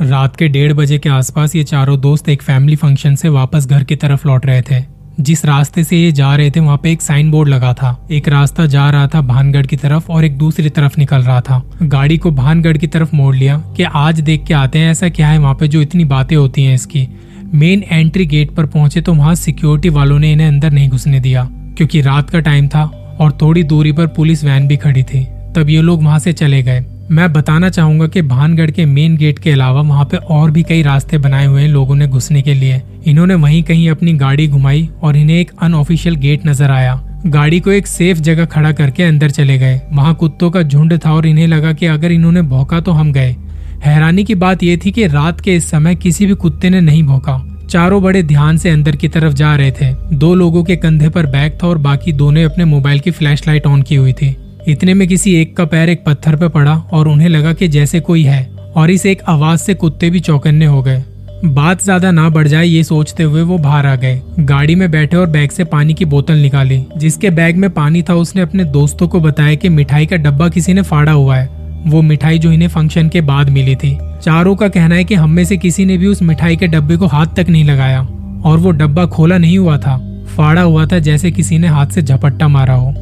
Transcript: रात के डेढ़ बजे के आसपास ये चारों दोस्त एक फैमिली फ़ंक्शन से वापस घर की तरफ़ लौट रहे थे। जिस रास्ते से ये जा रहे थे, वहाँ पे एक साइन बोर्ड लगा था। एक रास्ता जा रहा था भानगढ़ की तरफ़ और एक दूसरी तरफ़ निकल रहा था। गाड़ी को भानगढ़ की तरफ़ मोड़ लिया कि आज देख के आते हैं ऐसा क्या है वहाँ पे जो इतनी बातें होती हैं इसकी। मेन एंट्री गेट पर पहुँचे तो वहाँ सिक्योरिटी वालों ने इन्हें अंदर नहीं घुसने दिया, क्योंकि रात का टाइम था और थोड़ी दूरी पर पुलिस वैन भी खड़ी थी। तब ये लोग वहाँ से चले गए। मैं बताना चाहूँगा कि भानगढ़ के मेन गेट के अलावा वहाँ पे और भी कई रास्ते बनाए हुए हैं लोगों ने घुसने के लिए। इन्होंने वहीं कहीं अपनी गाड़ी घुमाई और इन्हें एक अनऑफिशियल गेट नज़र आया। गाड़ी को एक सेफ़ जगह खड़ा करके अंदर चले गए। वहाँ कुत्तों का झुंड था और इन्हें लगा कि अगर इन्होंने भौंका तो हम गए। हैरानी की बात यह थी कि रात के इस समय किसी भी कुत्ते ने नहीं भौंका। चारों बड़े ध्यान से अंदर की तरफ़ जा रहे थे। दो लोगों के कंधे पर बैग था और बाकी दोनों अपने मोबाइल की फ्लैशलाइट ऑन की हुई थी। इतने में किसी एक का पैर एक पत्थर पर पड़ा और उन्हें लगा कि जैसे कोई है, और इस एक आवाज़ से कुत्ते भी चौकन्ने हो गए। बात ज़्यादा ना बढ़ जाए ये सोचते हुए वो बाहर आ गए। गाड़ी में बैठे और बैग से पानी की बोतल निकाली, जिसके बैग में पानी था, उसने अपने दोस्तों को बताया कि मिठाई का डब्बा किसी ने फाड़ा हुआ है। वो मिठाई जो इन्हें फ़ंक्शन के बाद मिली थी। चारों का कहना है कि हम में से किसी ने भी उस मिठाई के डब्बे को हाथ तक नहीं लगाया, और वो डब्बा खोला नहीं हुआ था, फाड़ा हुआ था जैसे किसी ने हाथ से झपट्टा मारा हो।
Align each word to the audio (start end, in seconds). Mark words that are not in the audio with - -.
रात 0.00 0.36
के 0.36 0.46
डेढ़ 0.48 0.72
बजे 0.72 0.98
के 0.98 1.08
आसपास 1.08 1.54
ये 1.56 1.62
चारों 1.64 1.98
दोस्त 2.00 2.28
एक 2.28 2.42
फैमिली 2.42 2.76
फ़ंक्शन 2.76 3.14
से 3.14 3.28
वापस 3.28 3.66
घर 3.66 3.84
की 3.84 3.96
तरफ़ 3.96 4.26
लौट 4.28 4.44
रहे 4.46 4.62
थे। 4.62 4.82
जिस 5.20 5.44
रास्ते 5.44 5.84
से 5.84 5.96
ये 5.96 6.10
जा 6.12 6.34
रहे 6.36 6.50
थे, 6.50 6.60
वहाँ 6.60 6.76
पे 6.82 6.90
एक 6.92 7.02
साइन 7.02 7.30
बोर्ड 7.30 7.48
लगा 7.48 7.72
था। 7.72 8.06
एक 8.10 8.28
रास्ता 8.28 8.66
जा 8.66 8.88
रहा 8.90 9.06
था 9.06 9.20
भानगढ़ 9.20 9.66
की 9.66 9.76
तरफ़ 9.76 10.10
और 10.10 10.24
एक 10.24 10.36
दूसरी 10.38 10.68
तरफ़ 10.68 10.98
निकल 10.98 11.22
रहा 11.22 11.40
था। 11.40 11.62
गाड़ी 11.82 12.18
को 12.18 12.30
भानगढ़ 12.30 12.76
की 12.76 12.86
तरफ़ 12.86 13.16
मोड़ 13.16 13.34
लिया 13.36 13.56
कि 13.76 13.82
आज 13.82 14.20
देख 14.20 14.44
के 14.44 14.54
आते 14.54 14.78
हैं 14.78 14.90
ऐसा 14.90 15.08
क्या 15.08 15.28
है 15.28 15.38
वहाँ 15.38 15.54
पे 15.54 15.68
जो 15.68 15.80
इतनी 15.82 16.04
बातें 16.04 16.36
होती 16.36 16.64
हैं 16.64 16.74
इसकी। 16.74 17.06
मेन 17.54 17.82
एंट्री 17.82 18.26
गेट 18.26 18.50
पर 18.50 18.66
पहुँचे 18.66 19.00
तो 19.00 19.14
वहाँ 19.14 19.34
सिक्योरिटी 19.34 19.88
वालों 19.88 20.18
ने 20.18 20.32
इन्हें 20.32 20.48
अंदर 20.48 20.70
नहीं 20.70 20.88
घुसने 20.88 21.20
दिया, 21.20 21.48
क्योंकि 21.76 22.00
रात 22.00 22.30
का 22.30 22.40
टाइम 22.40 22.68
था 22.68 22.84
और 23.20 23.32
थोड़ी 23.32 23.62
दूरी 23.64 23.92
पर 23.92 24.06
पुलिस 24.06 24.44
वैन 24.44 24.68
भी 24.68 24.76
खड़ी 24.76 25.02
थी। 25.02 25.24
तब 25.56 25.70
ये 25.70 25.82
लोग 25.82 26.02
वहाँ 26.02 26.18
से 26.18 26.32
चले 26.32 26.62
गए। 26.62 26.84
मैं 27.10 27.32
बताना 27.32 27.68
चाहूँगा 27.70 28.06
कि 28.06 28.22
भानगढ़ 28.22 28.70
के 28.70 28.84
मेन 28.86 29.16
गेट 29.16 29.38
के 29.38 29.50
अलावा 29.50 29.80
वहाँ 29.80 30.04
पे 30.04 30.16
और 30.16 30.50
भी 30.50 30.62
कई 30.62 30.82
रास्ते 30.82 31.18
बनाए 31.18 31.46
हुए 31.46 31.62
हैं 31.62 31.68
लोगों 31.68 31.94
ने 31.96 32.06
घुसने 32.06 32.42
के 32.42 32.54
लिए। 32.54 32.80
इन्होंने 33.06 33.34
वहीं 33.34 33.62
कहीं 33.62 33.88
अपनी 33.90 34.12
गाड़ी 34.12 34.46
घुमाई 34.48 34.88
और 35.02 35.16
इन्हें 35.16 35.36
एक 35.36 35.50
अनऑफिशियल 35.62 36.16
गेट 36.16 36.46
नज़र 36.46 36.70
आया। 36.70 37.00
गाड़ी 37.26 37.60
को 37.60 37.70
एक 37.70 37.86
सेफ़ 37.86 38.18
जगह 38.18 38.44
खड़ा 38.44 38.72
करके 38.72 39.02
अंदर 39.02 39.30
चले 39.30 39.58
गए। 39.58 39.80
वहाँ 39.92 40.14
कुत्तों 40.14 40.50
का 40.50 40.62
झुंड 40.62 40.98
था 41.06 41.12
और 41.12 41.26
इन्हें 41.26 41.46
लगा 41.46 41.72
कि 41.72 41.86
अगर 41.86 42.12
इन्होंने 42.12 42.42
भौंका 42.42 42.80
तो 42.80 42.92
हम 42.92 43.12
गए। 43.12 43.36
हैरानी 43.84 44.24
की 44.24 44.34
बात 44.34 44.62
यह 44.62 44.78
थी 44.84 44.90
कि 44.90 45.06
रात 45.06 45.40
के 45.40 45.54
इस 45.56 45.70
समय 45.70 45.94
किसी 45.94 46.26
भी 46.26 46.34
कुत्ते 46.34 46.70
ने 46.70 46.80
नहीं 46.80 47.02
भौंका। 47.02 47.42
चारों 47.70 48.02
बड़े 48.02 48.22
ध्यान 48.22 48.56
से 48.56 48.70
अंदर 48.70 48.96
की 48.96 49.08
तरफ़ 49.08 49.34
जा 49.34 49.54
रहे 49.56 49.70
थे। 49.70 49.92
दो 50.12 50.34
लोगों 50.34 50.64
के 50.64 50.76
कंधे 50.76 51.08
पर 51.08 51.26
बैग 51.26 51.58
था 51.62 51.66
और 51.66 51.78
बाकी 51.78 52.12
दोनों 52.12 52.44
अपने 52.44 52.64
मोबाइल 52.64 53.00
की 53.00 53.10
फ्लैशलाइट 53.10 53.66
ऑन 53.66 53.82
की 53.82 53.94
हुई 53.94 54.12
थी। 54.12 54.36
इतने 54.68 54.94
में 54.94 55.06
किसी 55.08 55.34
एक 55.34 55.56
का 55.56 55.64
पैर 55.64 55.88
एक 55.88 56.02
पत्थर 56.04 56.34
पर 56.36 56.48
पड़ा 56.48 56.74
और 56.92 57.08
उन्हें 57.08 57.28
लगा 57.28 57.52
कि 57.52 57.66
जैसे 57.68 58.00
कोई 58.00 58.22
है, 58.22 58.42
और 58.76 58.90
इस 58.90 59.04
एक 59.06 59.22
आवाज़ 59.28 59.60
से 59.60 59.74
कुत्ते 59.74 60.10
भी 60.10 60.20
चौकन्ने 60.20 60.66
हो 60.66 60.82
गए। 60.82 61.02
बात 61.46 61.82
ज़्यादा 61.82 62.10
ना 62.10 62.28
बढ़ 62.28 62.48
जाए 62.48 62.66
ये 62.66 62.82
सोचते 62.84 63.22
हुए 63.22 63.42
वो 63.42 63.58
बाहर 63.58 63.86
आ 63.86 63.94
गए। 63.96 64.20
गाड़ी 64.40 64.74
में 64.74 64.90
बैठे 64.90 65.16
और 65.16 65.26
बैग 65.28 65.50
से 65.50 65.64
पानी 65.66 65.94
की 65.94 66.04
बोतल 66.04 66.36
निकाली, 66.36 66.84
जिसके 66.96 67.30
बैग 67.30 67.56
में 67.56 67.70
पानी 67.70 68.02
था, 68.02 68.14
उसने 68.14 68.42
अपने 68.42 68.64
दोस्तों 68.66 69.08
को 69.08 69.20
बताया 69.20 69.54
कि 69.54 69.68
मिठाई 69.68 70.06
का 70.06 70.16
डब्बा 70.18 70.48
किसी 70.48 70.74
ने 70.74 70.82
फाड़ा 70.82 71.12
हुआ 71.12 71.36
है। 71.36 71.48
वो 71.86 72.02
मिठाई 72.02 72.38
जो 72.38 72.52
इन्हें 72.52 72.68
फ़ंक्शन 72.68 73.08
के 73.08 73.20
बाद 73.22 73.50
मिली 73.50 73.76
थी। 73.76 73.96
चारों 74.22 74.54
का 74.56 74.68
कहना 74.68 74.94
है 74.94 75.04
कि 75.04 75.14
हम 75.14 75.30
में 75.30 75.44
से 75.44 75.56
किसी 75.56 75.84
ने 75.84 75.98
भी 75.98 76.06
उस 76.06 76.22
मिठाई 76.22 76.56
के 76.56 76.66
डब्बे 76.66 76.96
को 76.96 77.06
हाथ 77.06 77.34
तक 77.36 77.48
नहीं 77.48 77.64
लगाया, 77.64 78.00
और 78.00 78.58
वो 78.58 78.70
डब्बा 78.72 79.06
खोला 79.06 79.38
नहीं 79.38 79.58
हुआ 79.58 79.78
था, 79.78 79.98
फाड़ा 80.36 80.62
हुआ 80.62 80.86
था 80.86 80.98
जैसे 81.00 81.30
किसी 81.30 81.58
ने 81.58 81.68
हाथ 81.68 81.86
से 81.86 82.02
झपट्टा 82.02 82.48
मारा 82.48 82.74
हो। 82.74 82.94